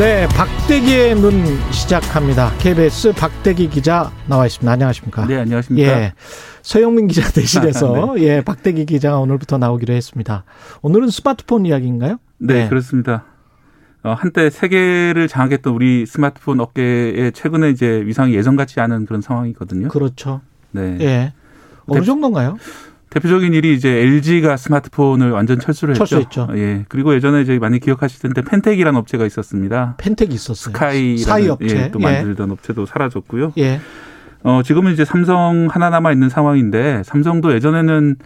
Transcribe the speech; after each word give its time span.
네, 0.00 0.26
박대기의 0.28 1.14
눈 1.16 1.44
시작합니다. 1.72 2.52
KBS 2.56 3.12
박대기 3.12 3.68
기자 3.68 4.10
나와 4.26 4.46
있습니다. 4.46 4.72
안녕하십니까? 4.72 5.26
네, 5.26 5.36
안녕하십니까? 5.36 5.88
예. 5.90 6.14
서영민 6.62 7.06
기자 7.06 7.28
대신해서 7.30 8.14
네. 8.16 8.22
예, 8.22 8.40
박대기 8.40 8.86
기자가 8.86 9.18
오늘부터 9.18 9.58
나오기로 9.58 9.92
했습니다. 9.92 10.44
오늘은 10.80 11.10
스마트폰 11.10 11.66
이야기인가요? 11.66 12.16
네, 12.38 12.62
네. 12.62 12.68
그렇습니다. 12.70 13.26
어, 14.02 14.14
한때 14.14 14.48
세계를 14.48 15.28
장악했던 15.28 15.74
우리 15.74 16.06
스마트폰 16.06 16.60
업계에 16.60 17.30
최근에 17.32 17.68
이제 17.68 18.02
위상이 18.06 18.32
예전 18.34 18.56
같지 18.56 18.80
않은 18.80 19.04
그런 19.04 19.20
상황이거든요. 19.20 19.88
그렇죠. 19.88 20.40
네. 20.70 20.96
예. 21.02 21.34
어느 21.84 22.06
정도인가요? 22.06 22.56
대표적인 23.10 23.52
일이 23.54 23.74
이제 23.74 23.88
LG가 23.88 24.56
스마트폰을 24.56 25.32
완전 25.32 25.58
철수를 25.58 25.94
했죠. 25.94 26.06
철수했죠. 26.06 26.48
예. 26.54 26.84
그리고 26.88 27.12
예전에 27.14 27.42
이제 27.42 27.58
많이 27.58 27.80
기억하실 27.80 28.20
텐데 28.20 28.42
펜텍이라는 28.42 28.98
업체가 28.98 29.26
있었습니다. 29.26 29.96
펜텍 29.98 30.32
있었어요. 30.32 30.72
스카이라는 30.72 31.50
업체. 31.50 31.76
예, 31.76 31.90
또 31.90 31.98
만들던 31.98 32.48
예. 32.48 32.52
업체도 32.52 32.86
사라졌고요. 32.86 33.52
예. 33.58 33.80
어, 34.44 34.62
지금은 34.64 34.92
이제 34.92 35.04
삼성 35.04 35.68
하나 35.70 35.90
남아 35.90 36.12
있는 36.12 36.28
상황인데 36.28 37.02
삼성도 37.04 37.52
예전에는 37.52 38.16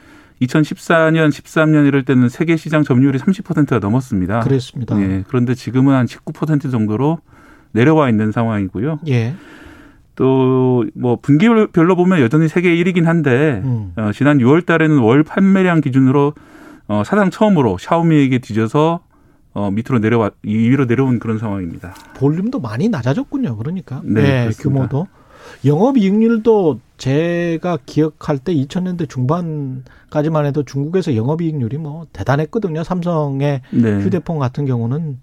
2014년, 0.43 1.31
13년 1.31 1.87
이럴 1.87 2.05
때는 2.05 2.29
세계 2.29 2.57
시장 2.57 2.83
점유율이 2.85 3.19
30%가 3.19 3.79
넘었습니다. 3.79 4.41
그랬습니다. 4.41 5.01
예. 5.01 5.25
그런데 5.29 5.55
지금은 5.55 5.95
한 5.95 6.07
19% 6.07 6.71
정도로 6.71 7.19
내려와 7.73 8.11
있는 8.11 8.33
상황이고요. 8.33 9.01
예. 9.09 9.35
또 10.17 10.65
뭐 10.95 11.17
분기별로 11.21 11.97
보면 11.97 12.21
여전히 12.21 12.49
세계 12.49 12.75
1위긴 12.77 13.05
한데 13.05 13.63
음. 13.65 13.93
어, 13.97 14.11
지난 14.13 14.39
6월 14.39 14.67
달에는 14.67 14.99
월 14.99 15.23
판매량 15.23 15.81
기준으로 15.81 16.35
어, 16.87 17.03
사상 17.05 17.31
처음으로 17.31 17.79
샤오미에게 17.79 18.39
뒤져서 18.39 19.01
어, 19.55 19.71
밑으로 19.71 20.01
내려와 20.01 20.31
2위로 20.45 20.87
내려온 20.87 21.19
그런 21.19 21.39
상황입니다. 21.39 21.95
볼륨도 22.15 22.61
많이 22.61 22.89
낮아졌군요. 22.89 23.57
그러니까 23.57 24.01
네, 24.05 24.49
네 24.49 24.51
규모도 24.59 25.07
영업이익률도 25.65 26.81
제가 26.97 27.79
기억할 27.87 28.39
때 28.39 28.53
2000년대 28.55 29.09
중반까지만 29.09 30.47
해도 30.47 30.63
중국에서 30.65 31.15
영업이익률이 31.15 31.79
뭐 31.79 32.07
대단했거든요. 32.13 32.83
삼성의 32.83 33.61
네. 33.71 34.01
휴대폰 34.01 34.39
같은 34.39 34.65
경우는 34.67 35.19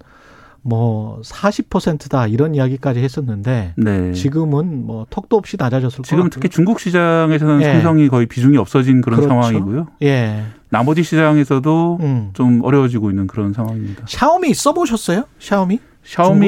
뭐 0.62 1.20
40%다 1.24 2.28
이런 2.28 2.54
이야기까지 2.54 3.00
했었는데 3.00 3.74
네. 3.76 4.12
지금은 4.12 4.86
뭐 4.86 5.06
턱도 5.10 5.36
없이 5.36 5.56
낮아졌을 5.58 6.04
지금 6.04 6.30
특히 6.30 6.48
중국 6.48 6.78
시장에서는 6.78 7.60
예. 7.62 7.64
삼성이 7.64 8.08
거의 8.08 8.26
비중이 8.26 8.56
없어진 8.56 9.00
그런 9.00 9.20
그렇죠. 9.20 9.28
상황이고요. 9.28 9.88
예. 10.02 10.44
나머지 10.68 11.02
시장에서도 11.02 11.98
음. 12.00 12.30
좀 12.32 12.62
어려워지고 12.62 13.10
있는 13.10 13.26
그런 13.26 13.52
상황입니다. 13.52 14.04
샤오미 14.06 14.54
써보셨어요? 14.54 15.24
샤오미? 15.38 15.80
샤오미 16.04 16.46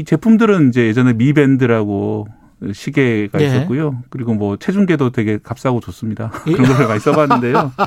중국? 0.00 0.04
제품들은 0.06 0.70
이제 0.70 0.86
예전에 0.86 1.12
미 1.12 1.32
밴드라고 1.32 2.26
시계가 2.72 3.40
예. 3.42 3.46
있었고요. 3.46 4.02
그리고 4.08 4.34
뭐 4.34 4.56
체중계도 4.56 5.10
되게 5.10 5.38
값싸고 5.42 5.80
좋습니다. 5.80 6.32
예. 6.46 6.52
그런 6.56 6.76
걸 6.76 6.88
많이 6.88 7.00
써봤는데요. 7.00 7.72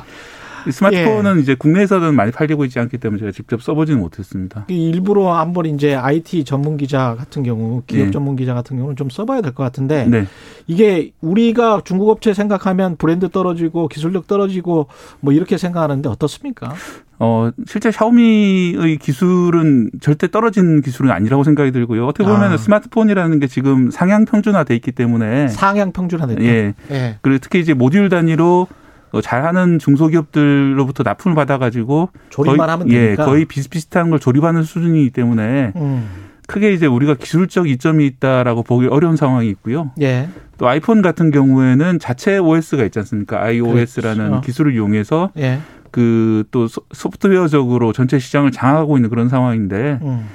스마트폰은 0.70 1.36
예. 1.38 1.40
이제 1.40 1.54
국내에서는 1.54 2.14
많이 2.14 2.30
팔리고 2.32 2.64
있지 2.64 2.78
않기 2.78 2.98
때문에 2.98 3.18
제가 3.20 3.32
직접 3.32 3.62
써보지는 3.62 4.00
못했습니다. 4.00 4.64
일부러 4.68 5.32
한번 5.34 5.66
이제 5.66 5.94
IT 5.94 6.44
전문 6.44 6.76
기자 6.76 7.14
같은 7.18 7.42
경우, 7.42 7.82
기업 7.86 8.06
네. 8.06 8.10
전문 8.10 8.36
기자 8.36 8.54
같은 8.54 8.76
경우는 8.76 8.96
좀 8.96 9.10
써봐야 9.10 9.40
될 9.40 9.52
것 9.52 9.62
같은데 9.64 10.04
네. 10.06 10.26
이게 10.66 11.12
우리가 11.20 11.80
중국 11.84 12.10
업체 12.10 12.34
생각하면 12.34 12.96
브랜드 12.96 13.28
떨어지고 13.30 13.88
기술력 13.88 14.26
떨어지고 14.26 14.86
뭐 15.20 15.32
이렇게 15.32 15.56
생각하는데 15.58 16.08
어떻습니까? 16.08 16.74
어, 17.20 17.50
실제 17.66 17.90
샤오미의 17.90 18.98
기술은 18.98 19.90
절대 20.00 20.30
떨어진 20.30 20.82
기술은 20.82 21.10
아니라고 21.10 21.42
생각이 21.42 21.72
들고요. 21.72 22.06
어떻게 22.06 22.24
보면 22.24 22.52
아. 22.52 22.56
스마트폰이라는 22.56 23.40
게 23.40 23.46
지금 23.48 23.90
상향 23.90 24.24
평준화돼 24.24 24.74
있기 24.76 24.92
때문에 24.92 25.48
상향 25.48 25.90
평준화됐다. 25.92 26.42
예. 26.44 26.74
예. 26.92 27.16
그리고 27.22 27.38
특히 27.40 27.58
이제 27.60 27.74
모듈 27.74 28.08
단위로 28.08 28.68
어, 28.70 28.77
잘하는 29.22 29.78
중소기업들로부터 29.78 31.02
납품을 31.02 31.34
받아가지고 31.34 32.10
조립만 32.30 32.58
거의, 32.58 32.70
하면 32.70 32.88
되니까 32.88 33.22
예, 33.22 33.26
거의 33.26 33.44
비슷비슷한 33.44 34.10
걸 34.10 34.18
조립하는 34.18 34.62
수준이기 34.62 35.10
때문에 35.10 35.72
음. 35.76 36.08
크게 36.46 36.72
이제 36.72 36.86
우리가 36.86 37.14
기술적 37.14 37.68
이점이 37.68 38.06
있다라고 38.06 38.62
보기 38.62 38.86
어려운 38.86 39.16
상황이 39.16 39.48
있고요. 39.50 39.90
예. 40.00 40.28
또 40.56 40.66
아이폰 40.66 41.02
같은 41.02 41.30
경우에는 41.30 41.98
자체 41.98 42.38
OS가 42.38 42.84
있지 42.84 42.98
않습니까? 43.00 43.42
iOS라는 43.42 44.28
그렇죠. 44.28 44.40
기술을 44.40 44.74
이용해서 44.74 45.30
예. 45.38 45.60
그또 45.90 46.68
소프트웨어적으로 46.92 47.92
전체 47.92 48.18
시장을 48.18 48.50
장악하고 48.50 48.96
있는 48.96 49.10
그런 49.10 49.28
상황인데 49.28 49.98
음. 50.02 50.26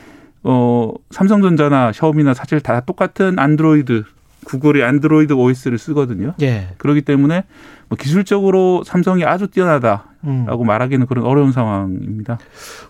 어 0.44 0.92
삼성전자나 1.10 1.94
샤오미나 1.94 2.34
사실 2.34 2.60
다 2.60 2.82
똑같은 2.82 3.40
안드로이드 3.40 4.04
구글이 4.44 4.84
안드로이드 4.84 5.34
OS를 5.34 5.78
쓰거든요. 5.78 6.34
예. 6.42 6.70
그렇기 6.78 7.02
때문에 7.02 7.44
뭐 7.90 7.98
기술적으로 8.00 8.84
삼성이 8.84 9.26
아주 9.26 9.48
뛰어나다라고 9.48 10.14
음. 10.24 10.66
말하기는 10.66 11.06
그런 11.06 11.26
어려운 11.26 11.52
상황입니다. 11.52 12.40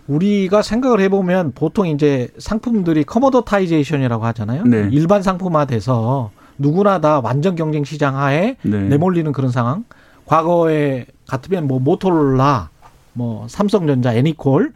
우리가 0.06 0.62
생각을 0.62 1.00
해보면 1.00 1.52
보통 1.54 1.86
이제 1.86 2.28
상품들이 2.38 3.04
commoditization이라고 3.04 4.24
하잖아요. 4.26 4.64
네. 4.64 4.88
일반 4.92 5.22
상품화돼서 5.22 6.30
누구나 6.58 7.00
다 7.00 7.20
완전 7.20 7.54
경쟁 7.54 7.84
시장 7.84 8.16
하에 8.16 8.56
네. 8.62 8.80
내몰리는 8.82 9.30
그런 9.32 9.50
상황. 9.50 9.84
과거에 10.26 11.06
같으면 11.26 11.66
뭐 11.66 11.80
모토로라, 11.80 12.70
뭐 13.12 13.46
삼성전자, 13.48 14.14
애니콜, 14.14 14.72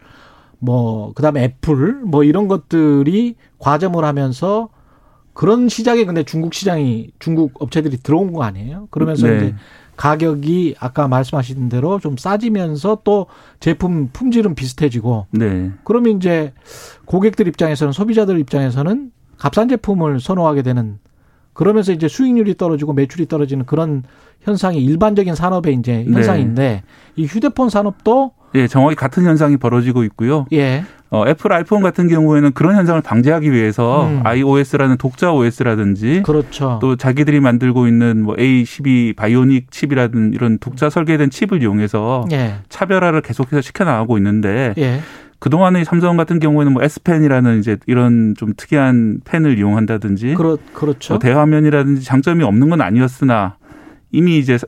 뭐 0.59 1.13
그다음에 1.13 1.43
애플, 1.43 1.93
뭐 2.03 2.23
이런 2.23 2.47
것들이 2.47 3.35
과점을 3.57 4.03
하면서 4.03 4.69
그런 5.33 5.69
시장에 5.69 6.05
근데 6.05 6.23
중국 6.23 6.53
시장이 6.53 7.11
중국 7.19 7.53
업체들이 7.61 7.97
들어온 7.97 8.33
거 8.33 8.43
아니에요? 8.43 8.87
그러면서 8.91 9.27
네. 9.27 9.37
이제 9.37 9.55
가격이 9.95 10.75
아까 10.79 11.07
말씀하신 11.07 11.69
대로 11.69 11.99
좀 11.99 12.15
싸지면서 12.17 13.01
또 13.03 13.27
제품 13.59 14.09
품질은 14.13 14.55
비슷해지고 14.55 15.27
네. 15.31 15.71
그러면 15.83 16.17
이제 16.17 16.53
고객들 17.05 17.47
입장에서는 17.47 17.91
소비자들 17.91 18.39
입장에서는 18.39 19.11
값싼 19.37 19.67
제품을 19.67 20.19
선호하게 20.19 20.61
되는 20.61 20.99
그러면서 21.53 21.91
이제 21.91 22.07
수익률이 22.07 22.55
떨어지고 22.55 22.93
매출이 22.93 23.27
떨어지는 23.27 23.65
그런 23.65 24.03
현상이 24.41 24.81
일반적인 24.81 25.35
산업의 25.35 25.75
이제 25.75 26.05
네. 26.07 26.13
현상인데 26.13 26.61
네. 26.61 26.83
이 27.17 27.25
휴대폰 27.25 27.69
산업도 27.69 28.31
예, 28.55 28.67
정확히 28.67 28.95
같은 28.95 29.23
현상이 29.25 29.57
벌어지고 29.57 30.03
있고요. 30.05 30.45
예. 30.53 30.83
어, 31.11 31.27
애플 31.27 31.51
아이폰 31.51 31.81
같은 31.81 32.07
경우에는 32.07 32.51
그런 32.53 32.75
현상을 32.75 33.01
방지하기 33.01 33.51
위해서 33.51 34.07
음. 34.07 34.21
iOS라는 34.23 34.97
독자 34.97 35.33
OS라든지 35.33 36.21
그렇죠. 36.23 36.77
또 36.81 36.95
자기들이 36.95 37.39
만들고 37.39 37.87
있는 37.87 38.21
뭐 38.21 38.35
A12 38.35 39.15
바이오닉 39.15 39.71
칩이라든 39.71 40.33
이런 40.33 40.59
독자 40.59 40.89
설계된 40.89 41.31
칩을 41.31 41.63
이용해서 41.63 42.25
예. 42.31 42.55
차별화를 42.69 43.21
계속해서 43.21 43.61
시켜 43.61 43.85
나가고 43.85 44.17
있는데 44.17 44.75
예. 44.77 45.01
그동안의 45.39 45.85
삼성 45.85 46.15
같은 46.17 46.39
경우에는 46.39 46.73
뭐 46.73 46.83
S펜이라는 46.83 47.59
이제 47.59 47.77
이런 47.87 48.35
좀 48.37 48.53
특이한 48.55 49.21
펜을 49.23 49.57
이용한다든지 49.57 50.35
그렇, 50.35 50.57
그렇죠. 50.73 51.13
뭐 51.13 51.19
대화면이라든지 51.19 52.03
장점이 52.03 52.43
없는 52.43 52.69
건 52.69 52.81
아니었으나 52.81 53.55
이미 54.11 54.37
이제 54.37 54.59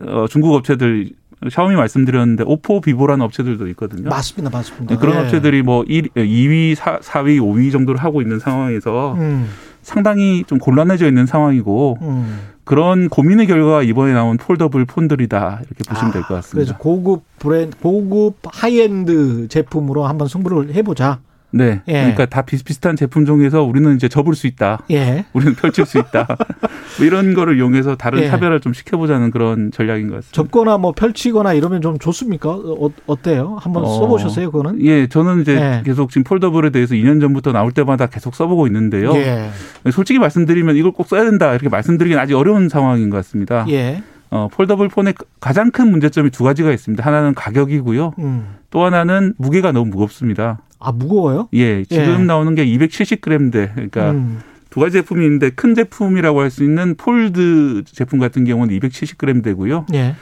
어, 0.00 0.26
중국 0.28 0.54
업체들 0.54 1.10
샤오미 1.48 1.74
말씀드렸는데 1.74 2.44
오포 2.46 2.82
비보라는 2.82 3.24
업체들도 3.24 3.68
있거든요. 3.68 4.08
맞습니다, 4.10 4.54
맞습니다. 4.54 4.98
그런 4.98 5.16
네. 5.16 5.22
업체들이 5.22 5.62
뭐 5.62 5.84
1, 5.84 6.08
2위, 6.14 6.74
4, 6.74 6.98
4위, 6.98 7.40
5위 7.40 7.72
정도를 7.72 8.02
하고 8.02 8.20
있는 8.20 8.38
상황에서 8.38 9.14
음. 9.14 9.48
상당히 9.82 10.44
좀 10.46 10.58
곤란해져 10.58 11.06
있는 11.06 11.24
상황이고 11.24 11.98
음. 12.02 12.40
그런 12.64 13.08
고민의 13.08 13.46
결과가 13.46 13.82
이번에 13.82 14.12
나온 14.12 14.36
폴더블 14.36 14.84
폰들이다 14.84 15.60
이렇게 15.66 15.84
보시면 15.88 16.10
아, 16.10 16.12
될것 16.12 16.28
같습니다. 16.28 16.54
그래서 16.54 16.76
고급 16.76 17.22
브랜드, 17.38 17.76
고급 17.78 18.36
하이엔드 18.44 19.48
제품으로 19.48 20.06
한번 20.06 20.28
승부를 20.28 20.74
해보자. 20.74 21.20
네. 21.52 21.82
예. 21.88 21.92
그러니까 21.92 22.26
다 22.26 22.42
비슷비슷한 22.42 22.96
제품 22.96 23.26
중에서 23.26 23.62
우리는 23.62 23.94
이제 23.94 24.08
접을 24.08 24.34
수 24.34 24.46
있다. 24.46 24.80
예. 24.90 25.24
우리는 25.32 25.54
펼칠 25.54 25.86
수 25.86 25.98
있다. 25.98 26.26
뭐 26.98 27.06
이런 27.06 27.34
거를 27.34 27.56
이용해서 27.56 27.96
다른 27.96 28.22
예. 28.22 28.28
차별을 28.28 28.60
좀 28.60 28.72
시켜보자는 28.72 29.30
그런 29.30 29.70
전략인 29.72 30.08
것 30.08 30.16
같습니다. 30.16 30.34
접거나 30.34 30.78
뭐 30.78 30.92
펼치거나 30.92 31.54
이러면 31.54 31.82
좀 31.82 31.98
좋습니까? 31.98 32.50
어, 32.50 32.90
어때요? 33.06 33.58
한번 33.60 33.84
어, 33.84 33.86
써보셨어요, 33.86 34.50
그거는? 34.50 34.84
예, 34.84 35.06
저는 35.06 35.42
이제 35.42 35.54
예. 35.54 35.82
계속 35.84 36.10
지금 36.10 36.24
foldable에 36.24 36.70
대해서 36.70 36.94
2년 36.94 37.20
전부터 37.20 37.52
나올 37.52 37.72
때마다 37.72 38.06
계속 38.06 38.34
써보고 38.34 38.66
있는데요. 38.66 39.14
예. 39.16 39.50
솔직히 39.90 40.18
말씀드리면 40.18 40.76
이걸 40.76 40.92
꼭 40.92 41.06
써야 41.08 41.24
된다 41.24 41.52
이렇게 41.52 41.68
말씀드리긴 41.68 42.18
아직 42.18 42.34
어려운 42.34 42.68
상황인 42.68 43.10
것 43.10 43.16
같습니다. 43.18 43.66
예. 43.68 44.02
어, 44.30 44.48
foldable 44.52 44.88
폰의 44.88 45.14
가장 45.40 45.70
큰 45.70 45.90
문제점이 45.90 46.30
두 46.30 46.44
가지가 46.44 46.70
있습니다. 46.70 47.04
하나는 47.04 47.34
가격이고요. 47.34 48.14
음. 48.20 48.56
또 48.70 48.84
하나는 48.84 49.34
무게가 49.38 49.72
너무 49.72 49.90
무겁습니다. 49.90 50.60
아 50.80 50.92
무거워요? 50.92 51.48
예, 51.52 51.84
지금 51.84 52.20
예. 52.20 52.24
나오는 52.24 52.54
게 52.54 52.64
270g대. 52.66 53.74
그러니까 53.74 54.10
음. 54.12 54.40
두 54.70 54.80
가지 54.80 54.92
제품이 54.94 55.24
있는데 55.24 55.50
큰 55.50 55.74
제품이라고 55.74 56.40
할 56.40 56.50
수 56.50 56.64
있는 56.64 56.94
폴드 56.96 57.84
제품 57.86 58.18
같은 58.18 58.44
경우는 58.44 58.78
270g대고요. 58.78 59.92
예. 59.94 60.14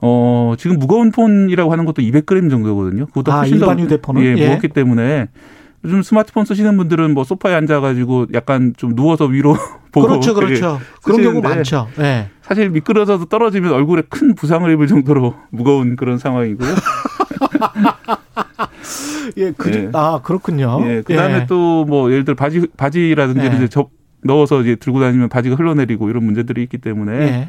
어, 0.00 0.54
지금 0.58 0.78
무거운 0.78 1.10
폰이라고 1.10 1.72
하는 1.72 1.84
것도 1.84 2.02
200g 2.02 2.50
정도거든요. 2.50 3.06
그것도 3.06 3.32
아, 3.32 3.38
훨씬 3.38 3.56
일반 3.56 3.76
더 3.76 3.82
휴대폰은? 3.84 4.22
예, 4.22 4.34
예, 4.36 4.46
무겁기 4.46 4.68
때문에 4.68 5.28
요즘 5.84 6.02
스마트폰 6.02 6.44
쓰시는 6.44 6.76
분들은 6.76 7.14
뭐 7.14 7.22
소파에 7.24 7.54
앉아가지고 7.54 8.26
약간 8.34 8.74
좀 8.76 8.94
누워서 8.96 9.24
위로 9.26 9.56
보고 9.92 10.08
그렇죠, 10.08 10.34
그렇죠. 10.34 10.80
그런 11.04 11.22
경우 11.22 11.40
많죠. 11.40 11.88
네. 11.96 12.28
사실 12.42 12.70
미끄러져서 12.70 13.26
떨어지면 13.26 13.72
얼굴에 13.72 14.02
큰 14.08 14.34
부상을 14.34 14.70
입을 14.72 14.86
정도로 14.88 15.34
무거운 15.50 15.96
그런 15.96 16.18
상황이고요. 16.18 16.74
예, 19.36 19.52
그, 19.56 19.70
예. 19.72 19.90
아 19.92 20.20
그렇군요. 20.22 20.80
예, 20.86 21.02
그다음에 21.02 21.40
예. 21.42 21.46
또뭐 21.46 22.10
예를 22.10 22.24
들어 22.24 22.34
바지 22.34 22.66
바지라든지 22.76 23.40
예. 23.46 23.56
이제 23.56 23.68
접 23.68 23.90
넣어서 24.24 24.60
이제 24.62 24.74
들고 24.76 25.00
다니면 25.00 25.28
바지가 25.28 25.56
흘러내리고 25.56 26.08
이런 26.10 26.24
문제들이 26.24 26.62
있기 26.64 26.78
때문에 26.78 27.12
예. 27.12 27.48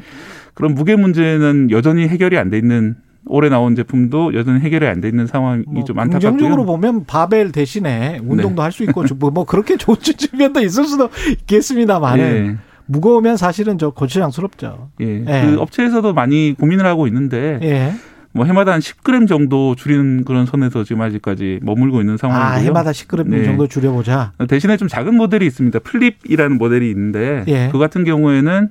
그런 0.54 0.74
무게 0.74 0.96
문제는 0.96 1.70
여전히 1.70 2.06
해결이 2.08 2.36
안 2.38 2.50
돼 2.50 2.58
있는 2.58 2.96
올해 3.26 3.48
나온 3.50 3.74
제품도 3.76 4.32
여전히 4.34 4.60
해결이 4.60 4.86
안 4.86 5.00
돼 5.00 5.08
있는 5.08 5.26
상황이 5.26 5.64
뭐 5.66 5.84
좀 5.84 5.98
안타깝고요. 5.98 6.30
긍정적으로 6.32 6.64
보면 6.64 7.04
바벨 7.04 7.52
대신에 7.52 8.18
운동도 8.22 8.56
네. 8.56 8.62
할수 8.62 8.84
있고 8.84 9.04
뭐, 9.18 9.30
뭐 9.30 9.44
그렇게 9.44 9.76
좋은 9.78 9.96
측면도 10.00 10.60
있을 10.62 10.84
수도 10.84 11.08
있겠습니다만 11.30 12.18
예. 12.18 12.56
무거우면 12.86 13.36
사실은 13.36 13.76
저 13.76 13.90
고추장스럽죠. 13.90 14.90
예. 15.02 15.24
예. 15.26 15.46
그 15.46 15.60
업체에서도 15.60 16.12
많이 16.14 16.54
고민을 16.58 16.86
하고 16.86 17.06
있는데 17.06 17.58
예. 17.62 17.92
뭐 18.38 18.46
해마다 18.46 18.72
한 18.72 18.78
10g 18.78 19.26
정도 19.26 19.74
줄이는 19.74 20.24
그런 20.24 20.46
선에서 20.46 20.84
지금 20.84 21.02
아직까지 21.02 21.58
머물고 21.62 22.00
있는 22.00 22.16
상황이고요. 22.16 22.48
아, 22.48 22.54
해마다 22.54 22.92
10g 22.92 23.26
네. 23.26 23.44
정도 23.44 23.66
줄여보자. 23.66 24.32
대신에 24.48 24.76
좀 24.76 24.86
작은 24.86 25.16
모델이 25.16 25.44
있습니다. 25.44 25.80
플립이라는 25.80 26.56
모델이 26.56 26.88
있는데 26.90 27.44
예. 27.48 27.68
그 27.72 27.78
같은 27.78 28.04
경우에는 28.04 28.68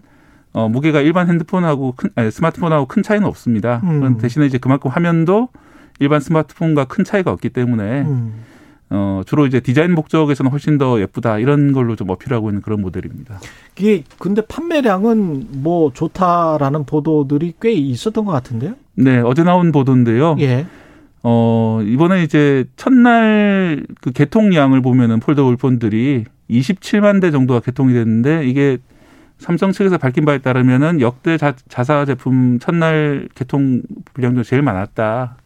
어, 0.54 0.70
무게가 0.70 1.02
일반 1.02 1.28
핸드폰하고 1.28 1.96
큰, 1.98 2.10
아니, 2.16 2.32
스마트폰하고 2.32 2.86
큰 2.86 3.04
차이는 3.04 3.28
없습니다. 3.28 3.82
음. 3.84 4.18
대신에 4.20 4.46
이제 4.46 4.58
그만큼 4.58 4.90
화면도 4.90 5.50
일반 6.00 6.22
스마트폰과 6.22 6.86
큰 6.86 7.04
차이가 7.04 7.32
없기 7.32 7.50
때문에 7.50 8.04
음. 8.04 8.36
어, 8.90 9.22
주로 9.26 9.46
이제 9.46 9.60
디자인 9.60 9.94
목적에서는 9.94 10.50
훨씬 10.50 10.78
더 10.78 11.00
예쁘다 11.02 11.40
이런 11.40 11.74
걸로 11.74 11.96
좀 11.96 12.10
어필하고 12.10 12.50
있는 12.50 12.62
그런 12.62 12.82
모델입니다. 12.82 13.40
이게 13.78 14.04
근데 14.18 14.42
판매량은 14.42 15.48
뭐 15.62 15.92
좋다라는 15.94 16.86
보도들이 16.86 17.54
꽤 17.62 17.72
있었던 17.72 18.26
것 18.26 18.32
같은데요? 18.32 18.76
네, 18.96 19.20
어제 19.20 19.44
나온 19.44 19.72
보도인데요. 19.72 20.38
예. 20.40 20.66
어, 21.24 21.82
이번에 21.84 22.24
이제 22.24 22.66
첫날 22.78 23.86
그 24.02 24.12
개통량을 24.12 24.82
보면은 24.82 25.20
foldable 25.20 25.58
폰들이 25.58 26.26
27만 26.50 27.20
대 27.20 27.32
정도가 27.32 27.60
개통이 27.60 27.94
됐는데 27.94 28.48
이게 28.48 28.78
삼성 29.38 29.72
측에서 29.72 29.98
밝힌 29.98 30.26
바에 30.26 30.40
따르면은 30.40 31.02
역대 31.02 31.38
자, 31.38 31.54
자사 31.68 32.06
제품 32.06 32.60
첫날 32.60 33.28
개통 33.36 33.82
분량 34.14 34.34
중 34.36 34.44
제일 34.44 34.62
많았다. 34.62 35.38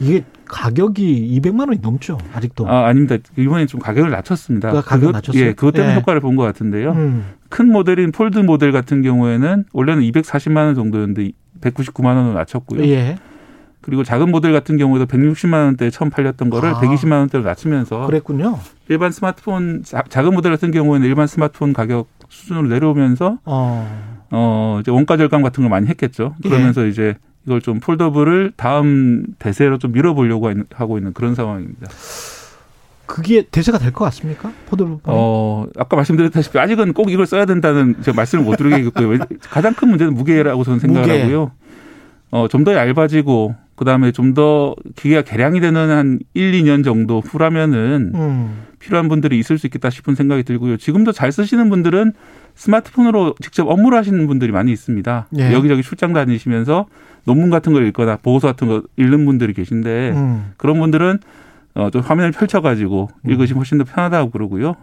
이게 0.00 0.24
가격이 0.46 1.38
200만 1.40 1.68
원이 1.68 1.80
넘죠 1.82 2.18
아직도. 2.34 2.68
아 2.68 2.86
아닙니다. 2.86 3.16
이번에 3.36 3.66
좀 3.66 3.80
가격을 3.80 4.10
낮췄습니다. 4.10 4.70
그 4.70 4.82
가격 4.82 5.12
낮췄어요. 5.12 5.42
예, 5.44 5.52
그것 5.52 5.72
때문에 5.72 5.94
예. 5.94 5.96
효과를 5.98 6.20
본 6.20 6.36
것 6.36 6.44
같은데요. 6.44 6.92
음. 6.92 7.24
큰 7.48 7.70
모델인 7.72 8.12
폴드 8.12 8.38
모델 8.38 8.70
같은 8.72 9.02
경우에는 9.02 9.64
원래는 9.72 10.02
240만 10.02 10.56
원 10.66 10.74
정도였는데 10.74 11.32
199만 11.60 12.16
원으로 12.16 12.34
낮췄고요. 12.34 12.84
예. 12.88 13.16
그리고 13.80 14.04
작은 14.04 14.30
모델 14.30 14.52
같은 14.52 14.76
경우에도 14.76 15.06
160만 15.06 15.52
원대에 15.54 15.90
처음 15.90 16.10
팔렸던 16.10 16.50
거를 16.50 16.70
아. 16.70 16.80
120만 16.80 17.12
원대로 17.12 17.42
낮추면서 17.44 18.06
그랬군요. 18.06 18.58
일반 18.88 19.10
스마트폰 19.10 19.82
작은 19.84 20.34
모델 20.34 20.52
같은 20.52 20.70
경우에는 20.70 21.06
일반 21.06 21.26
스마트폰 21.26 21.72
가격 21.72 22.08
수준으로 22.28 22.68
내려오면서 22.68 23.38
어, 23.44 24.24
어 24.30 24.78
이제 24.80 24.90
원가 24.90 25.16
절감 25.16 25.42
같은 25.42 25.62
걸 25.62 25.70
많이 25.70 25.86
했겠죠. 25.88 26.34
예. 26.44 26.48
그러면서 26.48 26.84
예. 26.84 26.88
이제 26.88 27.14
이걸 27.48 27.62
좀 27.62 27.80
foldable을 27.80 28.52
다음 28.56 29.24
대세로 29.38 29.78
좀 29.78 29.92
밀어보려고 29.92 30.52
하고 30.74 30.98
있는 30.98 31.14
그런 31.14 31.34
상황입니다. 31.34 31.88
그게 33.06 33.40
대세가 33.50 33.78
될 33.78 33.90
것 33.90 34.04
같습니까? 34.04 34.52
foldable? 34.68 34.98
어, 35.04 35.64
아까 35.78 35.96
말씀드렸다시피 35.96 36.58
아직은 36.58 36.92
꼭 36.92 37.10
이걸 37.10 37.24
써야 37.26 37.46
된다는 37.46 37.96
제가 38.02 38.14
말씀을 38.14 38.44
못 38.44 38.56
드리겠고요. 38.56 39.18
가장 39.48 39.72
큰 39.72 39.88
문제는 39.88 40.12
무게라고 40.12 40.62
저는 40.62 40.78
생각을 40.78 41.08
무게. 41.08 41.20
하고요. 41.22 41.50
어, 42.30 42.46
좀 42.48 42.64
더 42.64 42.74
얇아지고 42.74 43.54
그다음에 43.76 44.12
좀 44.12 44.34
더 44.34 44.74
기계가 44.96 45.22
개량이 45.22 45.60
되는 45.60 45.90
한 45.90 46.18
1, 46.34 46.52
2년 46.52 46.84
정도 46.84 47.20
후라면은 47.20 48.12
음. 48.14 48.62
필요한 48.78 49.08
분들이 49.08 49.38
있을 49.38 49.58
수 49.58 49.66
있겠다 49.66 49.90
싶은 49.90 50.14
생각이 50.14 50.42
들고요. 50.44 50.76
지금도 50.76 51.12
잘 51.12 51.32
쓰시는 51.32 51.68
분들은 51.70 52.12
스마트폰으로 52.54 53.34
직접 53.40 53.68
업무를 53.68 53.96
하시는 53.98 54.26
분들이 54.26 54.52
많이 54.52 54.72
있습니다. 54.72 55.28
예. 55.38 55.52
여기저기 55.52 55.82
출장 55.82 56.12
다니시면서 56.12 56.86
논문 57.24 57.50
같은 57.50 57.72
걸 57.72 57.86
읽거나 57.86 58.16
보고서 58.16 58.48
같은 58.48 58.66
거 58.68 58.82
읽는 58.96 59.24
분들이 59.24 59.52
계신데 59.52 60.10
음. 60.10 60.52
그런 60.56 60.78
분들은 60.78 61.18
어, 61.74 61.90
좀 61.90 62.02
화면을 62.02 62.32
펼쳐가지고 62.32 63.10
음. 63.24 63.30
읽으시면 63.30 63.58
훨씬 63.58 63.78
더 63.78 63.84
편하다고 63.84 64.30
그러고요. 64.30 64.74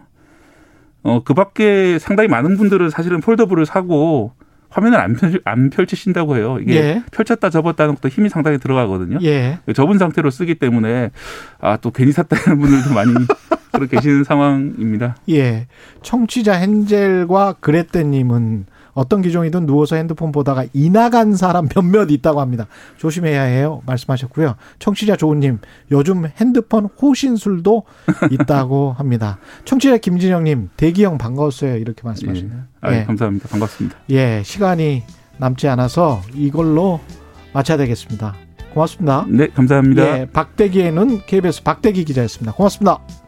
어, 1.02 1.22
그 1.22 1.34
밖에 1.34 1.98
상당히 1.98 2.28
많은 2.28 2.56
분들은 2.56 2.90
사실은 2.90 3.20
폴더블을 3.20 3.66
사고 3.66 4.32
화면을 4.76 5.00
안, 5.00 5.14
펼, 5.14 5.40
안 5.44 5.70
펼치신다고 5.70 6.36
해요. 6.36 6.58
이게 6.60 6.76
예. 6.76 7.02
펼쳤다 7.10 7.48
접었다는 7.48 7.94
것도 7.94 8.08
힘이 8.08 8.28
상당히 8.28 8.58
들어가거든요. 8.58 9.18
예. 9.22 9.58
접은 9.74 9.96
상태로 9.96 10.30
쓰기 10.30 10.54
때문에 10.54 11.12
아, 11.58 11.78
또 11.78 11.90
괜히 11.90 12.12
샀다는 12.12 12.60
분들도 12.60 12.92
많이 12.92 13.12
그렇게 13.72 13.96
계시는 13.96 14.24
상황입니다. 14.24 15.16
예. 15.30 15.66
청취자 16.02 16.60
헨젤과 16.60 17.54
그레떼님은 17.60 18.66
어떤 18.96 19.20
기종이든 19.20 19.66
누워서 19.66 19.96
핸드폰 19.96 20.32
보다가 20.32 20.64
이나간 20.72 21.34
사람 21.36 21.68
몇몇 21.74 22.10
있다고 22.10 22.40
합니다. 22.40 22.66
조심해야 22.96 23.42
해요. 23.42 23.82
말씀하셨고요. 23.86 24.56
청취자 24.78 25.16
조은님, 25.16 25.58
요즘 25.90 26.24
핸드폰 26.40 26.86
호신술도 26.86 27.84
있다고 28.32 28.94
합니다. 28.96 29.38
청취자 29.66 29.98
김진영님, 29.98 30.70
대기형 30.76 31.18
반가웠어요. 31.18 31.76
이렇게 31.76 32.02
말씀하시네요. 32.04 32.56
예. 32.56 32.60
아, 32.80 32.94
예. 32.94 33.04
감사합니다. 33.04 33.48
반갑습니다. 33.48 33.98
예, 34.10 34.42
시간이 34.44 35.02
남지 35.36 35.68
않아서 35.68 36.22
이걸로 36.34 37.00
마쳐야 37.52 37.76
되겠습니다. 37.76 38.34
고맙습니다. 38.72 39.26
네, 39.28 39.48
감사합니다. 39.48 40.20
예, 40.20 40.26
박대기에는 40.26 41.26
KBS 41.26 41.62
박대기 41.62 42.04
기자였습니다. 42.04 42.52
고맙습니다. 42.52 43.25